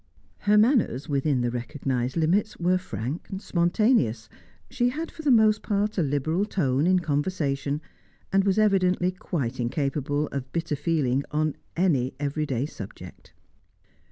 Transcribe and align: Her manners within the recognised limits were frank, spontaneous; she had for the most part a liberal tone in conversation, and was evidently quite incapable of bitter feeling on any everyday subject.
Her 0.49 0.57
manners 0.57 1.07
within 1.07 1.41
the 1.41 1.51
recognised 1.51 2.17
limits 2.17 2.57
were 2.57 2.79
frank, 2.79 3.27
spontaneous; 3.37 4.29
she 4.67 4.89
had 4.89 5.11
for 5.11 5.21
the 5.21 5.29
most 5.29 5.61
part 5.61 5.95
a 5.95 6.01
liberal 6.01 6.43
tone 6.43 6.87
in 6.87 6.97
conversation, 6.97 7.81
and 8.33 8.43
was 8.43 8.57
evidently 8.57 9.11
quite 9.11 9.59
incapable 9.59 10.25
of 10.31 10.51
bitter 10.51 10.75
feeling 10.75 11.23
on 11.29 11.55
any 11.77 12.15
everyday 12.19 12.65
subject. 12.65 13.31